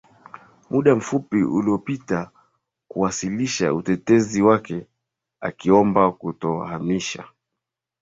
muda 0.69 0.95
mfupi 0.95 1.43
uliopita 1.43 2.31
kuwasilisha 2.87 3.73
utetezi 3.73 4.41
wake 4.41 4.87
akiomba 5.39 6.11
kutohamisha 6.11 7.23